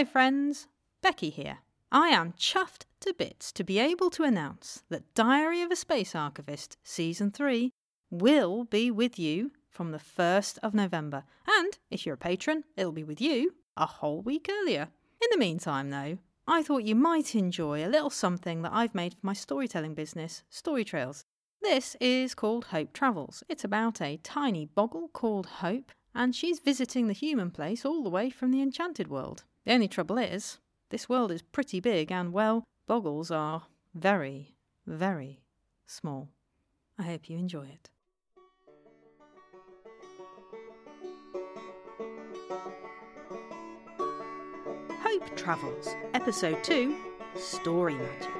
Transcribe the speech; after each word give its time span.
Hello, 0.00 0.10
friends. 0.10 0.66
Beccy 1.04 1.30
here. 1.30 1.58
I 1.92 2.08
am 2.08 2.32
chuffed 2.32 2.86
to 3.00 3.12
bits 3.12 3.52
to 3.52 3.62
be 3.62 3.78
able 3.78 4.08
to 4.12 4.22
announce 4.22 4.82
that 4.88 5.12
Diary 5.12 5.60
of 5.60 5.70
a 5.70 5.76
Space 5.76 6.14
Archivist 6.14 6.78
Season 6.82 7.30
3 7.30 7.70
will 8.10 8.64
be 8.64 8.90
with 8.90 9.18
you 9.18 9.50
from 9.68 9.92
the 9.92 9.98
1st 9.98 10.56
of 10.62 10.72
November. 10.72 11.24
And 11.46 11.76
if 11.90 12.06
you're 12.06 12.14
a 12.14 12.16
patron, 12.16 12.64
it'll 12.78 12.92
be 12.92 13.04
with 13.04 13.20
you 13.20 13.52
a 13.76 13.84
whole 13.84 14.22
week 14.22 14.48
earlier. 14.50 14.88
In 15.20 15.28
the 15.32 15.36
meantime, 15.36 15.90
though, 15.90 16.16
I 16.46 16.62
thought 16.62 16.84
you 16.84 16.94
might 16.94 17.34
enjoy 17.34 17.84
a 17.84 17.92
little 17.92 18.08
something 18.08 18.62
that 18.62 18.72
I've 18.72 18.94
made 18.94 19.12
for 19.12 19.26
my 19.26 19.34
storytelling 19.34 19.92
business, 19.92 20.44
Story 20.48 20.82
Trails. 20.82 21.26
This 21.60 21.94
is 22.00 22.34
called 22.34 22.64
Hope 22.64 22.94
Travels. 22.94 23.44
It's 23.50 23.64
about 23.64 24.00
a 24.00 24.16
tiny 24.22 24.64
boggle 24.64 25.10
called 25.12 25.44
Hope, 25.44 25.92
and 26.14 26.34
she's 26.34 26.60
visiting 26.60 27.06
the 27.06 27.12
human 27.12 27.50
place 27.50 27.84
all 27.84 28.02
the 28.02 28.10
way 28.10 28.30
from 28.30 28.50
the 28.50 28.62
enchanted 28.62 29.08
world. 29.08 29.44
The 29.64 29.72
only 29.72 29.88
trouble 29.88 30.18
is, 30.18 30.58
this 30.90 31.08
world 31.08 31.30
is 31.30 31.42
pretty 31.42 31.80
big, 31.80 32.10
and 32.10 32.32
well, 32.32 32.64
boggles 32.86 33.30
are 33.30 33.62
very, 33.94 34.54
very 34.86 35.40
small. 35.86 36.28
I 36.98 37.04
hope 37.04 37.30
you 37.30 37.38
enjoy 37.38 37.66
it. 37.66 37.90
Hope 45.00 45.36
Travels, 45.36 45.94
Episode 46.14 46.62
2 46.62 46.96
Story 47.36 47.94
Magic. 47.94 48.30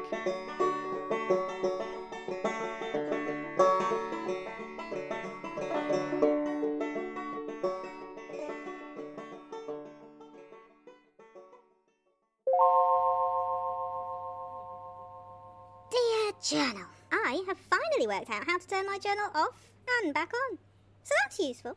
Journal, 16.43 16.87
I 17.13 17.45
have 17.49 17.59
finally 17.59 18.07
worked 18.07 18.30
out 18.30 18.46
how 18.46 18.57
to 18.57 18.66
turn 18.66 18.87
my 18.87 18.99
journal 18.99 19.27
off 19.35 19.69
and 20.01 20.15
back 20.15 20.33
on. 20.33 20.59
So 21.02 21.15
that's 21.23 21.38
useful. 21.38 21.77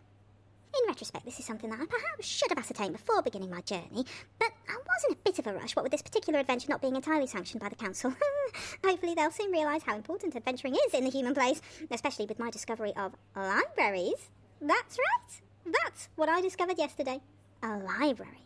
In 0.73 0.87
retrospect, 0.87 1.25
this 1.25 1.37
is 1.37 1.45
something 1.45 1.69
that 1.69 1.81
I 1.81 1.85
perhaps 1.85 2.25
should 2.25 2.49
have 2.49 2.57
ascertained 2.57 2.93
before 2.93 3.21
beginning 3.21 3.49
my 3.49 3.59
journey, 3.59 4.05
but 4.39 4.51
I 4.69 4.77
was 4.77 5.03
in 5.09 5.13
a 5.13 5.17
bit 5.17 5.37
of 5.37 5.47
a 5.47 5.53
rush, 5.53 5.75
what 5.75 5.83
with 5.83 5.91
this 5.91 6.01
particular 6.01 6.39
adventure 6.39 6.69
not 6.69 6.81
being 6.81 6.95
entirely 6.95 7.27
sanctioned 7.27 7.61
by 7.61 7.67
the 7.67 7.75
council. 7.75 8.15
Hopefully, 8.85 9.13
they'll 9.13 9.31
soon 9.31 9.51
realise 9.51 9.83
how 9.83 9.97
important 9.97 10.33
adventuring 10.33 10.75
is 10.75 10.93
in 10.93 11.03
the 11.03 11.11
human 11.11 11.33
place, 11.33 11.61
especially 11.91 12.25
with 12.25 12.39
my 12.39 12.49
discovery 12.49 12.93
of 12.95 13.15
libraries. 13.35 14.29
That's 14.61 14.97
right, 14.97 15.41
that's 15.65 16.07
what 16.15 16.29
I 16.29 16.39
discovered 16.39 16.77
yesterday 16.77 17.19
a 17.61 17.77
library. 17.79 18.45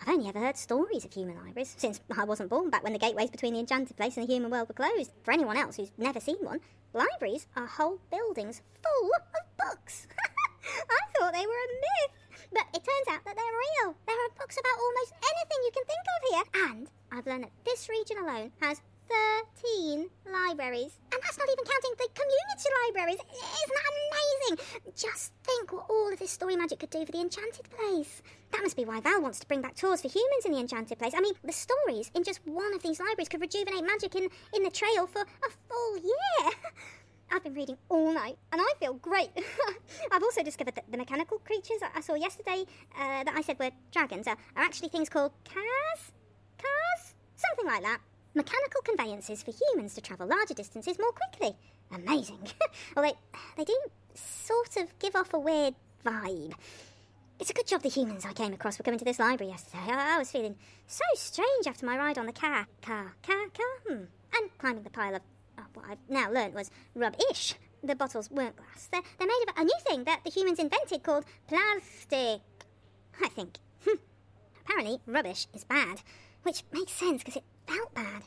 I've 0.00 0.08
only 0.08 0.28
ever 0.28 0.38
heard 0.38 0.56
stories 0.56 1.04
of 1.04 1.12
human 1.12 1.36
libraries, 1.36 1.74
since 1.76 2.00
I 2.16 2.24
wasn't 2.24 2.50
born 2.50 2.70
back 2.70 2.82
when 2.82 2.92
the 2.92 2.98
gateways 2.98 3.30
between 3.30 3.54
the 3.54 3.60
enchanted 3.60 3.96
place 3.96 4.16
and 4.16 4.26
the 4.26 4.32
human 4.32 4.50
world 4.50 4.68
were 4.68 4.74
closed. 4.74 5.12
For 5.22 5.32
anyone 5.32 5.56
else 5.56 5.76
who's 5.76 5.92
never 5.98 6.20
seen 6.20 6.38
one, 6.40 6.60
libraries 6.92 7.46
are 7.56 7.66
whole 7.66 7.98
buildings 8.10 8.62
full 8.82 9.10
of 9.16 9.56
books. 9.56 10.06
I 10.90 11.18
thought 11.18 11.32
they 11.32 11.46
were 11.46 11.52
a 11.52 11.80
myth, 11.80 12.12
but 12.52 12.66
it 12.74 12.84
turns 12.84 13.08
out 13.10 13.24
that 13.24 13.36
they're 13.36 13.84
real. 13.84 13.94
There 14.06 14.16
are 14.16 14.38
books 14.38 14.56
about 14.56 14.80
almost 14.80 15.12
anything 15.16 15.58
you 15.64 15.72
can 15.74 15.84
think 15.84 16.04
of 16.06 16.22
here, 16.30 16.62
and 16.72 16.90
I've 17.12 17.26
learned 17.26 17.44
that 17.44 17.64
this 17.64 17.88
region 17.88 18.18
alone 18.18 18.52
has 18.60 18.80
13 19.08 20.08
libraries. 20.26 20.98
And 21.12 21.20
that's 21.22 21.38
not 21.38 21.48
even 21.48 21.64
counting 21.64 21.94
the 21.96 22.08
community 22.14 22.70
libraries. 22.84 23.20
Isn't 23.20 23.76
that 23.76 23.92
amazing? 23.96 24.92
Just 24.94 25.32
think 25.44 25.72
what 25.72 25.86
all 25.88 26.12
of 26.12 26.18
this 26.18 26.30
story 26.30 26.56
magic 26.56 26.80
could 26.80 26.90
do 26.90 27.04
for 27.04 27.12
the 27.12 27.20
Enchanted 27.20 27.68
Place. 27.70 28.22
That 28.52 28.62
must 28.62 28.76
be 28.76 28.84
why 28.84 29.00
Val 29.00 29.22
wants 29.22 29.40
to 29.40 29.46
bring 29.46 29.62
back 29.62 29.76
tours 29.76 30.02
for 30.02 30.08
humans 30.08 30.44
in 30.44 30.52
the 30.52 30.58
Enchanted 30.60 30.98
Place. 30.98 31.14
I 31.16 31.20
mean, 31.20 31.34
the 31.44 31.52
stories 31.52 32.10
in 32.14 32.24
just 32.24 32.40
one 32.46 32.74
of 32.74 32.82
these 32.82 33.00
libraries 33.00 33.28
could 33.28 33.40
rejuvenate 33.40 33.84
magic 33.84 34.14
in, 34.14 34.28
in 34.54 34.62
the 34.62 34.70
trail 34.70 35.06
for 35.06 35.22
a 35.22 35.50
full 35.68 35.96
year. 35.96 36.52
I've 37.30 37.44
been 37.44 37.54
reading 37.54 37.76
all 37.88 38.12
night 38.12 38.38
and 38.52 38.60
I 38.60 38.72
feel 38.80 38.94
great. 38.94 39.30
I've 40.12 40.22
also 40.22 40.42
discovered 40.42 40.74
that 40.76 40.90
the 40.90 40.96
mechanical 40.96 41.38
creatures 41.38 41.80
I 41.94 42.00
saw 42.00 42.14
yesterday 42.14 42.64
uh, 42.98 43.24
that 43.24 43.34
I 43.36 43.42
said 43.42 43.58
were 43.58 43.70
dragons 43.92 44.26
are, 44.26 44.36
are 44.56 44.62
actually 44.62 44.88
things 44.88 45.08
called 45.08 45.32
cars? 45.44 46.12
Cars? 46.56 47.14
Something 47.36 47.66
like 47.66 47.82
that. 47.82 48.00
Mechanical 48.38 48.82
conveyances 48.84 49.42
for 49.42 49.50
humans 49.50 49.94
to 49.94 50.00
travel 50.00 50.28
larger 50.28 50.54
distances 50.54 50.96
more 50.96 51.10
quickly. 51.10 51.56
Amazing. 51.92 52.38
well, 52.96 53.12
they, 53.56 53.64
do 53.64 53.76
sort 54.14 54.76
of 54.76 54.96
give 55.00 55.16
off 55.16 55.34
a 55.34 55.40
weird 55.40 55.74
vibe. 56.06 56.52
It's 57.40 57.50
a 57.50 57.52
good 57.52 57.66
job 57.66 57.82
the 57.82 57.88
humans 57.88 58.24
I 58.24 58.32
came 58.32 58.52
across 58.52 58.78
were 58.78 58.84
coming 58.84 59.00
to 59.00 59.04
this 59.04 59.18
library 59.18 59.50
yesterday. 59.50 59.92
I, 59.92 60.18
was 60.18 60.30
feeling 60.30 60.54
so 60.86 61.02
strange 61.16 61.66
after 61.66 61.84
my 61.84 61.98
ride 61.98 62.16
on 62.16 62.26
the 62.26 62.32
car. 62.32 62.68
Car, 62.80 63.16
car, 63.26 63.46
car, 63.52 63.66
hmm. 63.88 64.04
And 64.36 64.56
climbing 64.58 64.84
the 64.84 64.90
pile 64.90 65.16
of 65.16 65.22
uh, 65.58 65.62
what 65.74 65.86
I've 65.90 65.98
now 66.08 66.30
learned 66.30 66.54
was 66.54 66.70
rubbish. 66.94 67.56
The 67.82 67.96
bottles 67.96 68.30
weren't 68.30 68.54
glass. 68.54 68.88
They're, 68.92 69.02
they're 69.18 69.26
made 69.26 69.46
of 69.48 69.56
a 69.56 69.64
new 69.64 69.78
thing 69.84 70.04
that 70.04 70.20
the 70.22 70.30
humans 70.30 70.60
invented 70.60 71.02
called 71.02 71.24
plastic. 71.48 72.40
I 73.20 73.28
think. 73.30 73.58
Hmm. 73.84 73.96
Apparently, 74.64 75.00
rubbish 75.06 75.48
is 75.52 75.64
bad, 75.64 76.02
which 76.44 76.62
makes 76.72 76.92
sense 76.92 77.24
because 77.24 77.34
it 77.34 77.44
bad. 77.98 78.22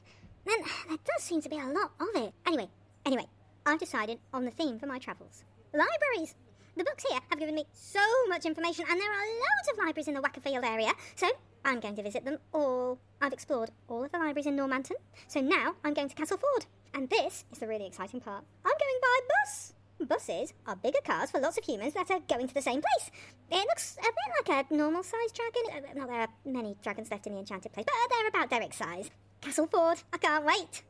Then 0.46 0.58
there 0.88 0.98
does 1.06 1.24
seem 1.24 1.42
to 1.42 1.50
be 1.50 1.58
a 1.58 1.66
lot 1.66 1.92
of 2.00 2.10
it. 2.16 2.34
Anyway, 2.46 2.70
anyway, 3.06 3.28
I've 3.66 3.80
decided 3.80 4.20
on 4.34 4.46
the 4.46 4.52
theme 4.52 4.80
for 4.80 4.88
my 4.88 5.00
travels 5.00 5.44
libraries. 5.74 6.36
The 6.76 6.84
books 6.84 7.06
here 7.10 7.20
have 7.30 7.40
given 7.40 7.56
me 7.56 7.66
so 7.72 8.02
much 8.28 8.46
information, 8.46 8.86
and 8.90 9.00
there 9.00 9.12
are 9.12 9.28
loads 9.44 9.70
of 9.72 9.78
libraries 9.78 10.08
in 10.08 10.16
the 10.16 10.22
Wackerfield 10.22 10.66
area, 10.66 10.92
so 11.16 11.28
I'm 11.64 11.80
going 11.80 11.96
to 11.96 12.04
visit 12.04 12.26
them 12.26 12.40
all. 12.54 12.98
I've 13.22 13.34
explored 13.34 13.72
all 13.88 14.04
of 14.04 14.12
the 14.12 14.18
libraries 14.20 14.48
in 14.48 14.56
Normanton, 14.56 14.98
so 15.28 15.42
now 15.42 15.76
I'm 15.84 15.94
going 15.94 16.10
to 16.10 16.16
Castleford. 16.16 16.66
And 16.94 17.10
this 17.10 17.46
is 17.52 17.60
the 17.60 17.68
really 17.68 17.88
exciting 17.88 18.20
part. 18.20 18.44
I'm 18.66 18.72
going 18.72 19.00
by 19.02 19.20
bus. 19.30 19.74
Buses 20.08 20.54
are 20.66 20.76
bigger 20.76 21.00
cars 21.06 21.30
for 21.30 21.40
lots 21.40 21.58
of 21.58 21.64
humans 21.64 21.94
that 21.94 22.10
are 22.10 22.20
going 22.28 22.48
to 22.48 22.54
the 22.54 22.62
same 22.62 22.82
place. 22.82 23.12
It 23.52 23.68
looks 23.68 23.98
a 24.00 24.04
bit 24.04 24.50
like 24.50 24.72
a 24.72 24.74
normal 24.74 25.04
sized 25.04 25.36
dragon. 25.36 25.86
Uh, 25.90 26.00
Not 26.00 26.08
there 26.08 26.22
are 26.22 26.28
many 26.44 26.76
dragons 26.82 27.12
left 27.12 27.28
in 27.28 27.34
the 27.34 27.40
Enchanted 27.40 27.72
Place, 27.72 27.86
but 27.86 28.10
they're 28.10 28.28
about 28.28 28.50
Derek's 28.50 28.78
size. 28.78 29.12
Castleford, 29.42 30.04
I 30.14 30.18
can't 30.20 30.46
wait. 30.46 30.84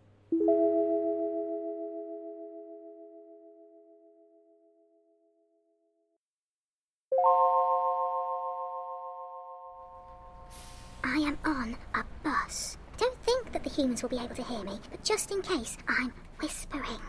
I 11.03 11.17
am 11.17 11.37
on 11.45 11.77
a 11.95 12.03
bus. 12.23 12.77
Don't 12.97 13.17
think 13.23 13.53
that 13.53 13.63
the 13.63 13.69
humans 13.69 14.03
will 14.03 14.09
be 14.09 14.17
able 14.17 14.35
to 14.35 14.43
hear 14.43 14.63
me, 14.63 14.79
but 14.89 15.01
just 15.01 15.31
in 15.31 15.41
case, 15.41 15.77
I'm 15.87 16.11
whispering. 16.41 16.99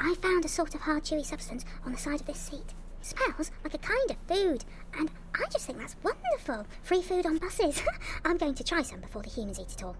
I 0.00 0.16
found 0.20 0.44
a 0.44 0.48
sort 0.48 0.74
of 0.74 0.80
hard, 0.80 1.04
chewy 1.04 1.24
substance 1.24 1.64
on 1.86 1.92
the 1.92 1.98
side 1.98 2.20
of 2.20 2.26
this 2.26 2.38
seat. 2.38 2.74
Smells 3.00 3.52
like 3.62 3.74
a 3.74 3.78
kind 3.78 4.10
of 4.10 4.16
food, 4.26 4.64
and 4.98 5.08
I 5.34 5.44
just 5.50 5.66
think 5.66 5.78
that's 5.78 5.96
wonderful. 6.02 6.66
Free 6.82 7.00
food 7.02 7.26
on 7.26 7.38
buses. 7.38 7.80
I'm 8.24 8.38
going 8.38 8.54
to 8.54 8.64
try 8.64 8.82
some 8.82 9.00
before 9.00 9.22
the 9.22 9.30
humans 9.30 9.60
eat 9.60 9.72
it 9.72 9.84
all. 9.84 9.96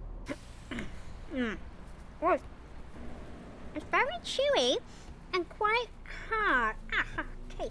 Oh, 2.23 2.39
It's 3.75 3.85
very 3.91 4.19
chewy 4.25 4.77
and 5.33 5.49
quite 5.49 5.89
hard. 6.29 6.77
Ah, 6.93 7.25
okay. 7.53 7.71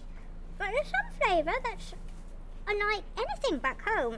But 0.58 0.68
there's 0.72 0.88
some 0.88 1.20
flavour 1.22 1.54
that's 1.64 1.94
unlike 2.68 3.04
anything 3.18 3.60
back 3.60 3.82
home. 3.88 4.18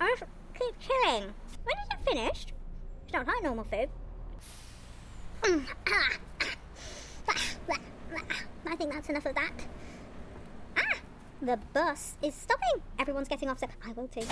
I 0.00 0.14
just 0.18 0.30
keep 0.58 0.78
chilling. 0.78 1.34
When 1.64 1.76
is 1.78 1.88
it 1.92 2.00
finished? 2.10 2.52
It's 3.04 3.12
not 3.12 3.26
like 3.26 3.42
normal 3.42 3.64
food. 3.64 3.88
Mm, 5.42 5.66
I 8.68 8.76
think 8.76 8.92
that's 8.92 9.08
enough 9.08 9.26
of 9.26 9.34
that. 9.34 9.52
Ah! 10.76 10.98
The 11.40 11.58
bus 11.72 12.14
is 12.22 12.34
stopping. 12.34 12.82
Everyone's 12.98 13.28
getting 13.28 13.48
off, 13.48 13.58
so 13.58 13.66
I 13.86 13.92
will 13.92 14.08
too. 14.08 14.22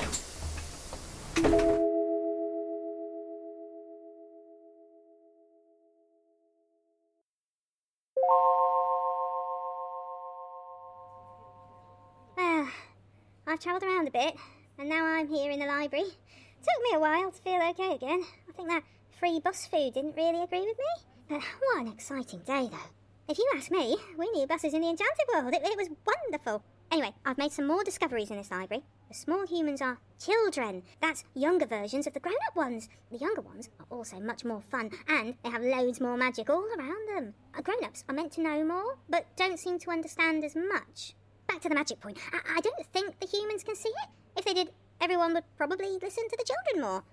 I've 13.54 13.60
travelled 13.60 13.84
around 13.84 14.08
a 14.08 14.10
bit, 14.10 14.34
and 14.80 14.88
now 14.88 15.06
I'm 15.06 15.28
here 15.28 15.48
in 15.48 15.60
the 15.60 15.66
library. 15.66 16.06
Took 16.06 16.82
me 16.82 16.96
a 16.96 16.98
while 16.98 17.30
to 17.30 17.40
feel 17.40 17.62
okay 17.70 17.94
again. 17.94 18.24
I 18.48 18.52
think 18.52 18.68
that 18.68 18.82
free 19.16 19.38
bus 19.38 19.68
food 19.68 19.94
didn't 19.94 20.16
really 20.16 20.42
agree 20.42 20.66
with 20.66 20.76
me. 20.76 21.04
But 21.28 21.40
what 21.60 21.82
an 21.82 21.92
exciting 21.92 22.40
day, 22.40 22.68
though. 22.68 22.90
If 23.28 23.38
you 23.38 23.48
ask 23.54 23.70
me, 23.70 23.96
we 24.18 24.28
need 24.32 24.48
buses 24.48 24.74
in 24.74 24.80
the 24.80 24.88
enchanted 24.88 25.26
world. 25.32 25.54
It, 25.54 25.62
it 25.62 25.76
was 25.78 25.88
wonderful. 26.04 26.64
Anyway, 26.90 27.14
I've 27.24 27.38
made 27.38 27.52
some 27.52 27.68
more 27.68 27.84
discoveries 27.84 28.32
in 28.32 28.38
this 28.38 28.50
library. 28.50 28.82
The 29.06 29.14
small 29.14 29.46
humans 29.46 29.80
are 29.80 30.00
children. 30.18 30.82
That's 31.00 31.22
younger 31.34 31.66
versions 31.66 32.08
of 32.08 32.12
the 32.12 32.18
grown 32.18 32.34
up 32.48 32.56
ones. 32.56 32.88
The 33.12 33.18
younger 33.18 33.42
ones 33.42 33.68
are 33.78 33.86
also 33.88 34.18
much 34.18 34.44
more 34.44 34.62
fun, 34.62 34.90
and 35.06 35.36
they 35.44 35.50
have 35.50 35.62
loads 35.62 36.00
more 36.00 36.16
magic 36.16 36.50
all 36.50 36.66
around 36.76 37.08
them. 37.08 37.34
Uh, 37.56 37.62
grown 37.62 37.84
ups 37.84 38.02
are 38.08 38.16
meant 38.16 38.32
to 38.32 38.42
know 38.42 38.64
more, 38.64 38.96
but 39.08 39.26
don't 39.36 39.60
seem 39.60 39.78
to 39.78 39.92
understand 39.92 40.42
as 40.42 40.56
much. 40.56 41.14
Back 41.54 41.62
to 41.62 41.68
the 41.68 41.74
magic 41.76 42.00
point. 42.00 42.18
I, 42.32 42.56
I 42.56 42.60
don't 42.62 42.84
think 42.92 43.20
the 43.20 43.28
humans 43.28 43.62
can 43.62 43.76
see 43.76 43.88
it. 43.88 44.08
If 44.36 44.44
they 44.44 44.54
did, 44.54 44.72
everyone 45.00 45.34
would 45.34 45.44
probably 45.56 45.86
listen 46.02 46.28
to 46.28 46.36
the 46.36 46.44
children 46.44 46.82
more. 46.84 47.04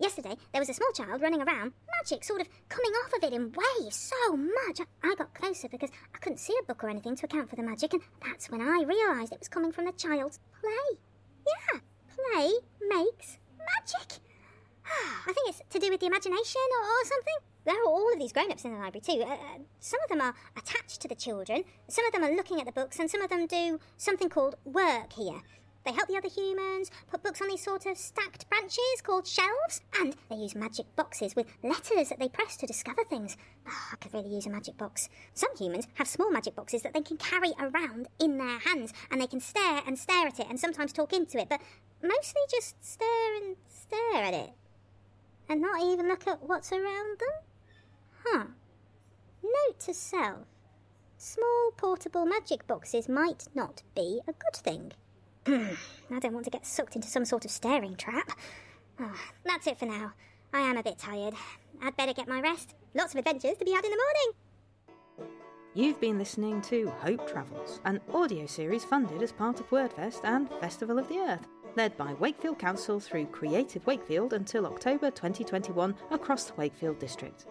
Yesterday, 0.00 0.34
there 0.50 0.60
was 0.60 0.68
a 0.68 0.74
small 0.74 0.90
child 0.90 1.22
running 1.22 1.40
around, 1.40 1.74
magic 2.02 2.24
sort 2.24 2.40
of 2.40 2.48
coming 2.68 2.90
off 2.90 3.12
of 3.16 3.22
it 3.22 3.32
in 3.32 3.52
waves 3.52 3.94
so 3.94 4.36
much. 4.36 4.80
I 5.04 5.14
got 5.14 5.32
closer 5.32 5.68
because 5.68 5.90
I 6.12 6.18
couldn't 6.18 6.40
see 6.40 6.56
a 6.60 6.66
book 6.66 6.82
or 6.82 6.88
anything 6.88 7.14
to 7.14 7.26
account 7.26 7.48
for 7.48 7.54
the 7.54 7.62
magic, 7.62 7.92
and 7.92 8.02
that's 8.20 8.50
when 8.50 8.60
I 8.60 8.82
realised 8.84 9.32
it 9.32 9.38
was 9.38 9.46
coming 9.46 9.70
from 9.70 9.84
the 9.84 9.92
child's 9.92 10.40
play. 10.60 10.98
Yeah, 11.46 11.78
play 12.16 12.52
makes 12.88 13.38
magic. 13.60 14.18
I 14.86 15.32
think 15.32 15.48
it's 15.48 15.62
to 15.70 15.78
do 15.78 15.90
with 15.90 16.00
the 16.00 16.06
imagination 16.06 16.60
or, 16.80 16.84
or 16.84 17.04
something. 17.04 17.34
There 17.64 17.74
are 17.74 17.86
all 17.86 18.12
of 18.12 18.18
these 18.18 18.32
grown 18.32 18.52
ups 18.52 18.64
in 18.64 18.72
the 18.72 18.78
library 18.78 19.00
too. 19.00 19.22
Uh, 19.22 19.32
uh, 19.32 19.58
some 19.80 20.00
of 20.02 20.10
them 20.10 20.20
are 20.20 20.34
attached 20.56 21.00
to 21.00 21.08
the 21.08 21.14
children, 21.14 21.64
some 21.88 22.04
of 22.04 22.12
them 22.12 22.24
are 22.24 22.34
looking 22.34 22.60
at 22.60 22.66
the 22.66 22.72
books, 22.72 22.98
and 22.98 23.10
some 23.10 23.22
of 23.22 23.30
them 23.30 23.46
do 23.46 23.80
something 23.96 24.28
called 24.28 24.56
work 24.64 25.14
here. 25.14 25.40
They 25.84 25.92
help 25.92 26.08
the 26.08 26.16
other 26.16 26.30
humans, 26.30 26.90
put 27.10 27.22
books 27.22 27.42
on 27.42 27.48
these 27.48 27.62
sort 27.62 27.84
of 27.84 27.98
stacked 27.98 28.48
branches 28.48 29.02
called 29.02 29.26
shelves, 29.26 29.82
and 30.00 30.16
they 30.30 30.36
use 30.36 30.54
magic 30.54 30.86
boxes 30.96 31.36
with 31.36 31.46
letters 31.62 32.08
that 32.08 32.18
they 32.18 32.28
press 32.28 32.56
to 32.56 32.66
discover 32.66 33.04
things. 33.04 33.36
Oh, 33.68 33.88
I 33.92 33.96
could 33.96 34.14
really 34.14 34.34
use 34.34 34.46
a 34.46 34.50
magic 34.50 34.78
box. 34.78 35.10
Some 35.34 35.54
humans 35.58 35.86
have 35.94 36.08
small 36.08 36.30
magic 36.30 36.54
boxes 36.54 36.80
that 36.82 36.94
they 36.94 37.02
can 37.02 37.18
carry 37.18 37.52
around 37.58 38.08
in 38.18 38.38
their 38.38 38.60
hands, 38.60 38.94
and 39.10 39.20
they 39.20 39.26
can 39.26 39.40
stare 39.40 39.82
and 39.86 39.98
stare 39.98 40.26
at 40.26 40.40
it 40.40 40.46
and 40.48 40.58
sometimes 40.58 40.92
talk 40.92 41.12
into 41.12 41.38
it, 41.38 41.50
but 41.50 41.60
mostly 42.02 42.40
just 42.50 42.82
stare 42.82 43.36
and 43.36 43.56
stare 43.68 44.22
at 44.22 44.32
it. 44.32 44.50
And 45.54 45.62
not 45.62 45.80
even 45.84 46.08
look 46.08 46.26
at 46.26 46.42
what's 46.42 46.72
around 46.72 47.20
them? 47.20 47.28
Huh. 48.24 48.44
Note 49.40 49.78
to 49.78 49.94
self. 49.94 50.48
Small 51.16 51.70
portable 51.76 52.26
magic 52.26 52.66
boxes 52.66 53.08
might 53.08 53.44
not 53.54 53.84
be 53.94 54.20
a 54.26 54.32
good 54.32 54.56
thing. 54.56 54.90
I 55.46 56.18
don't 56.18 56.32
want 56.32 56.44
to 56.46 56.50
get 56.50 56.66
sucked 56.66 56.96
into 56.96 57.06
some 57.06 57.24
sort 57.24 57.44
of 57.44 57.52
staring 57.52 57.94
trap. 57.94 58.32
Oh, 58.98 59.14
that's 59.44 59.68
it 59.68 59.78
for 59.78 59.86
now. 59.86 60.14
I 60.52 60.58
am 60.58 60.76
a 60.76 60.82
bit 60.82 60.98
tired. 60.98 61.34
I'd 61.80 61.96
better 61.96 62.14
get 62.14 62.26
my 62.26 62.40
rest. 62.40 62.74
Lots 62.92 63.14
of 63.14 63.20
adventures 63.20 63.56
to 63.56 63.64
be 63.64 63.70
had 63.70 63.84
in 63.84 63.92
the 63.92 64.02
morning. 65.20 65.30
You've 65.74 66.00
been 66.00 66.18
listening 66.18 66.62
to 66.62 66.90
Hope 66.98 67.30
Travels, 67.30 67.78
an 67.84 68.00
audio 68.12 68.46
series 68.46 68.84
funded 68.84 69.22
as 69.22 69.30
part 69.30 69.60
of 69.60 69.70
WordFest 69.70 70.24
and 70.24 70.50
Festival 70.60 70.98
of 70.98 71.08
the 71.08 71.18
Earth, 71.18 71.46
led 71.76 71.96
by 71.96 72.14
Wakefield 72.14 72.58
Council 72.58 73.00
through 73.00 73.26
Creative 73.26 73.86
Wakefield 73.86 74.32
until 74.32 74.66
October 74.66 75.10
2021 75.10 75.94
across 76.10 76.44
the 76.44 76.54
Wakefield 76.54 76.98
district. 76.98 77.46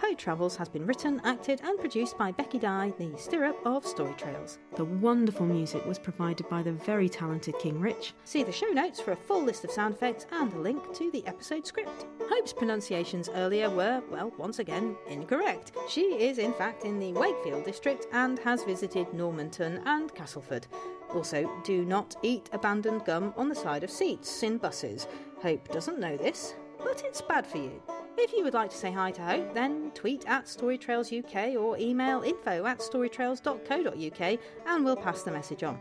Hope 0.00 0.16
Travels 0.16 0.56
has 0.56 0.68
been 0.68 0.86
written, 0.86 1.20
acted, 1.24 1.60
and 1.64 1.78
produced 1.78 2.16
by 2.16 2.30
Beccy 2.30 2.60
Dye, 2.60 2.92
the 2.98 3.16
Stirrup 3.18 3.58
of 3.66 3.84
Story 3.84 4.14
Trails. 4.16 4.58
The 4.76 4.84
wonderful 4.84 5.44
music 5.44 5.84
was 5.84 5.98
provided 5.98 6.48
by 6.48 6.62
the 6.62 6.72
very 6.72 7.08
talented 7.08 7.58
King 7.58 7.80
Rich. 7.80 8.14
See 8.24 8.44
the 8.44 8.52
show 8.52 8.68
notes 8.68 9.00
for 9.00 9.12
a 9.12 9.16
full 9.16 9.42
list 9.42 9.64
of 9.64 9.72
sound 9.72 9.94
effects 9.94 10.26
and 10.30 10.52
a 10.52 10.58
link 10.58 10.94
to 10.94 11.10
the 11.10 11.26
episode 11.26 11.66
script. 11.66 12.06
Hope's 12.30 12.52
pronunciations 12.52 13.28
earlier 13.34 13.68
were, 13.68 14.00
well, 14.10 14.32
once 14.38 14.60
again, 14.60 14.96
incorrect. 15.08 15.72
She 15.88 16.02
is, 16.02 16.38
in 16.38 16.52
fact, 16.54 16.84
in 16.84 17.00
the 17.00 17.12
Wakefield 17.12 17.64
district 17.64 18.06
and 18.12 18.38
has 18.38 18.62
visited 18.62 19.12
Normanton 19.12 19.82
and 19.84 20.14
Castleford. 20.14 20.68
Also, 21.12 21.50
do 21.64 21.84
not 21.84 22.14
eat 22.22 22.48
abandoned 22.52 23.04
gum 23.04 23.34
on 23.36 23.48
the 23.48 23.54
side 23.54 23.82
of 23.82 23.90
seats 23.90 24.42
in 24.42 24.58
buses. 24.58 25.08
Hope 25.42 25.66
doesn't 25.68 25.98
know 25.98 26.16
this, 26.16 26.54
but 26.78 27.02
it's 27.04 27.20
bad 27.20 27.46
for 27.46 27.58
you. 27.58 27.82
If 28.20 28.32
you 28.32 28.42
would 28.42 28.52
like 28.52 28.70
to 28.70 28.76
say 28.76 28.90
hi 28.90 29.12
to 29.12 29.22
Hope, 29.22 29.54
then 29.54 29.92
tweet 29.94 30.26
at 30.26 30.46
Storytrails 30.46 31.16
UK 31.16 31.56
or 31.56 31.78
email 31.78 32.22
info 32.22 32.66
at 32.66 32.80
storytrails.co.uk 32.80 34.40
and 34.66 34.84
we'll 34.84 34.96
pass 34.96 35.22
the 35.22 35.30
message 35.30 35.62
on. 35.62 35.78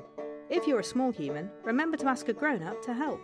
If 0.48 0.68
you're 0.68 0.82
a 0.82 0.84
small 0.84 1.12
human, 1.12 1.50
remember 1.64 1.98
to 1.98 2.08
ask 2.08 2.30
a 2.30 2.34
grown 2.34 2.62
up 2.62 2.80
to 2.84 2.94
help. 2.94 3.20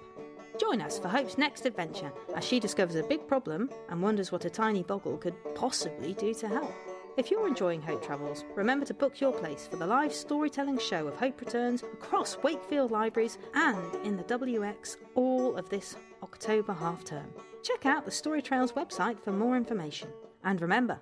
Join 0.60 0.81
us 0.81 0.98
for 0.98 1.10
Hope's 1.10 1.38
next 1.38 1.68
adventure 1.68 2.12
as 2.36 2.44
she 2.44 2.60
discovers 2.60 2.95
a 2.95 3.04
big 3.04 3.27
problem 3.27 3.69
and 3.89 4.01
wonders 4.01 4.31
what 4.31 4.45
a 4.45 4.50
tiny 4.50 4.81
boggle 4.81 5.19
could 5.19 5.36
possibly 5.54 6.16
do 6.16 6.33
to 6.33 6.48
help. 6.48 6.74
If 7.16 7.30
you're 7.30 7.48
enjoying 7.48 7.83
Hope 7.83 8.04
Travels, 8.04 8.44
remember 8.56 8.88
to 8.88 8.95
book 8.95 9.21
your 9.21 9.31
place 9.31 9.68
for 9.68 9.75
the 9.75 9.86
live 9.86 10.12
storytelling 10.12 10.80
show 10.80 11.07
of 11.07 11.16
Hope 11.18 11.39
Returns 11.39 11.83
across 11.83 12.39
Wakefield 12.42 12.89
Libraries 12.89 13.38
and 13.54 13.94
in 14.04 14.18
the 14.18 14.24
WX 14.24 14.98
all 15.13 15.56
of 15.56 15.69
this 15.69 15.98
October 16.24 16.72
half 16.72 17.04
term. 17.04 17.28
Check 17.64 17.86
out 17.86 18.06
the 18.06 18.12
Story 18.12 18.42
Trails 18.42 18.72
website 18.72 19.20
for 19.22 19.31
more 19.31 19.58
information. 19.58 20.08
And 20.46 20.62
remember, 20.62 21.00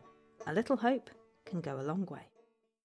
a 0.48 0.54
little 0.54 0.76
hope 0.76 1.12
can 1.46 1.62
go 1.62 1.80
a 1.80 1.84
long 1.84 2.08
way. 2.08 2.31